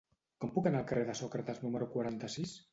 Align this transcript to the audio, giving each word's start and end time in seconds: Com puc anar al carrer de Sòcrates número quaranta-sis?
Com 0.45 0.53
puc 0.55 0.69
anar 0.69 0.79
al 0.81 0.87
carrer 0.93 1.05
de 1.11 1.17
Sòcrates 1.21 1.63
número 1.69 1.93
quaranta-sis? 1.95 2.61